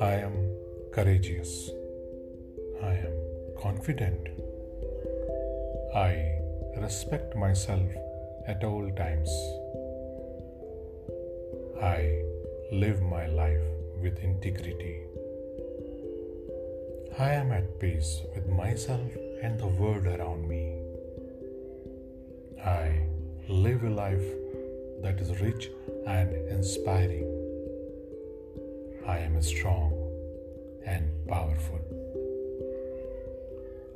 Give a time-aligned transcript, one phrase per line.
[0.00, 0.48] I am
[0.92, 1.70] courageous.
[2.82, 3.12] I am
[3.60, 4.28] confident.
[5.94, 6.38] I
[6.78, 7.82] respect myself
[8.46, 9.28] at all times.
[11.82, 12.22] I
[12.72, 13.60] live my life
[14.00, 15.02] with integrity.
[17.18, 19.10] I am at peace with myself
[19.42, 20.83] and the world around me.
[23.48, 24.24] Live a life
[25.02, 25.70] that is rich
[26.06, 27.28] and inspiring.
[29.06, 29.92] I am strong
[30.86, 31.78] and powerful.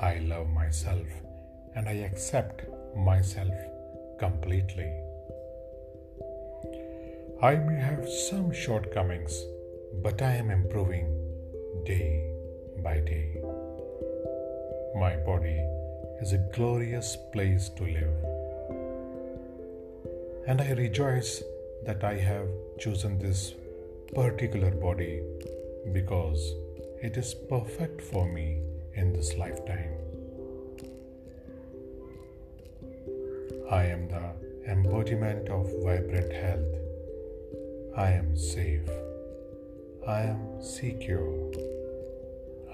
[0.00, 1.06] I love myself
[1.74, 2.62] and I accept
[2.96, 3.52] myself
[4.20, 4.92] completely.
[7.42, 9.44] I may have some shortcomings,
[10.04, 11.08] but I am improving
[11.84, 12.30] day
[12.80, 13.42] by day.
[14.94, 15.60] My body
[16.20, 18.31] is a glorious place to live.
[20.44, 21.42] And I rejoice
[21.86, 23.54] that I have chosen this
[24.12, 25.22] particular body
[25.92, 26.54] because
[27.00, 28.58] it is perfect for me
[28.94, 29.92] in this lifetime.
[33.70, 34.32] I am the
[34.68, 36.74] embodiment of vibrant health.
[37.96, 38.90] I am safe.
[40.06, 41.52] I am secure.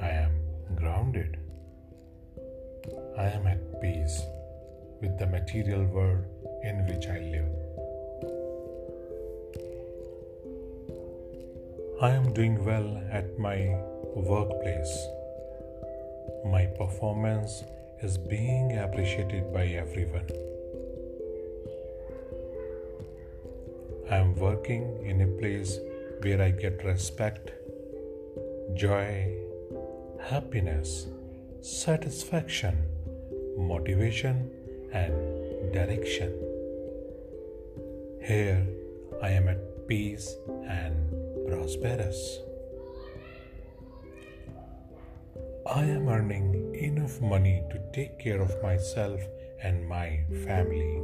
[0.00, 0.32] I am
[0.74, 1.36] grounded.
[3.18, 4.22] I am at peace
[5.02, 6.24] with the material world
[6.62, 7.58] in which I live.
[12.00, 13.76] I am doing well at my
[14.14, 15.06] workplace.
[16.44, 17.64] My performance
[18.02, 20.28] is being appreciated by everyone.
[24.10, 25.78] I am working in a place
[26.22, 27.50] where I get respect,
[28.74, 29.34] joy,
[30.20, 31.08] happiness,
[31.60, 32.84] satisfaction,
[33.56, 34.50] motivation,
[34.92, 36.47] and direction.
[38.22, 38.66] Here
[39.22, 41.10] I am at peace and
[41.48, 42.40] prosperous.
[45.66, 49.20] I am earning enough money to take care of myself
[49.62, 51.00] and my family.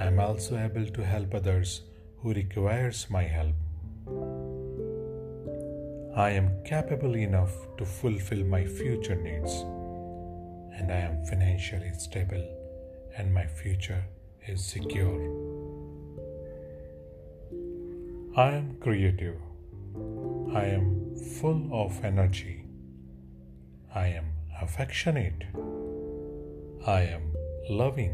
[0.00, 1.82] I am also able to help others
[2.22, 3.54] who requires my help.
[6.16, 9.52] I am capable enough to fulfill my future needs
[10.78, 12.44] and I am financially stable
[13.16, 14.04] and my future
[14.46, 15.47] is secure.
[18.40, 19.34] I am creative.
[20.54, 22.66] I am full of energy.
[23.92, 24.26] I am
[24.62, 25.42] affectionate.
[26.86, 27.32] I am
[27.68, 28.12] loving.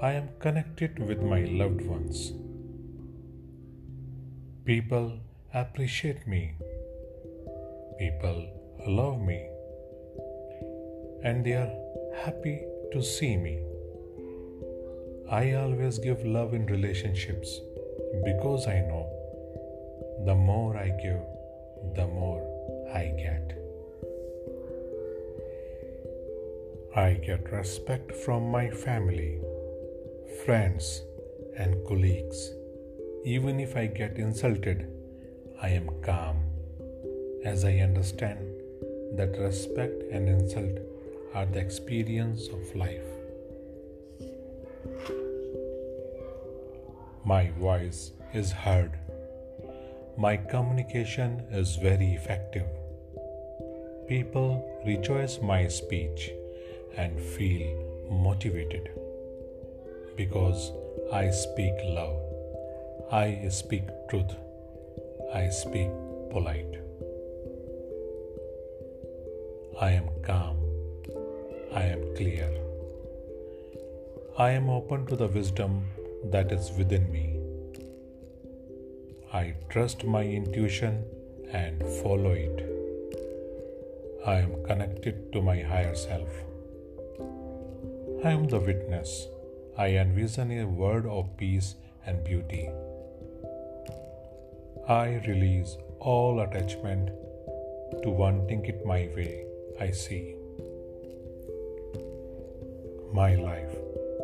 [0.00, 2.32] I am connected with my loved ones.
[4.64, 5.12] People
[5.52, 6.54] appreciate me.
[7.98, 8.48] People
[8.86, 9.46] love me.
[11.22, 11.74] And they are
[12.24, 12.64] happy
[12.94, 13.58] to see me.
[15.30, 17.60] I always give love in relationships
[18.24, 19.06] because I know
[20.24, 21.20] the more I give,
[21.94, 22.42] the more
[22.92, 23.58] I get.
[26.96, 29.40] I get respect from my family,
[30.44, 31.02] friends,
[31.56, 32.52] and colleagues.
[33.24, 34.86] Even if I get insulted,
[35.60, 36.36] I am calm
[37.44, 38.38] as I understand
[39.16, 40.78] that respect and insult
[41.34, 43.14] are the experience of life.
[47.26, 48.98] My voice is heard.
[50.18, 52.66] My communication is very effective.
[54.06, 54.50] People
[54.86, 56.30] rejoice my speech
[56.98, 57.64] and feel
[58.10, 58.90] motivated
[60.16, 60.70] because
[61.14, 62.20] I speak love.
[63.10, 64.36] I speak truth.
[65.32, 65.88] I speak
[66.30, 66.78] polite.
[69.80, 70.58] I am calm.
[71.72, 72.50] I am clear.
[74.36, 75.84] I am open to the wisdom
[76.30, 77.38] that is within me.
[79.32, 81.04] I trust my intuition
[81.52, 82.70] and follow it.
[84.26, 86.28] I am connected to my higher self.
[88.24, 89.26] I am the witness.
[89.76, 91.74] I envision a world of peace
[92.06, 92.70] and beauty.
[94.88, 97.10] I release all attachment
[98.02, 99.44] to wanting it my way
[99.80, 100.36] I see.
[103.12, 103.76] My life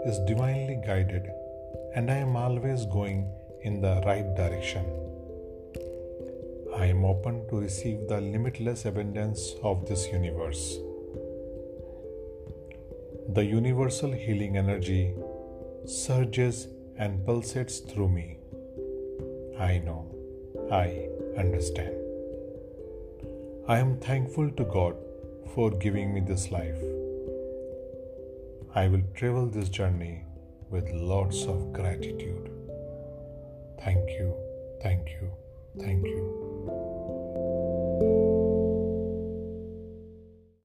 [0.06, 1.30] is divinely guided
[1.94, 3.28] and I am always going
[3.62, 4.84] in the right direction.
[6.76, 10.78] I am open to receive the limitless abundance of this universe.
[13.28, 15.14] The universal healing energy
[15.84, 18.38] surges and pulsates through me.
[19.58, 20.06] I know
[20.70, 21.94] I understand.
[23.68, 24.96] I am thankful to God
[25.54, 26.80] for giving me this life.
[28.74, 30.24] I will travel this journey
[30.70, 32.48] with lots of gratitude.
[33.82, 34.34] Thank you,
[34.82, 35.32] thank you,
[35.78, 36.40] thank you.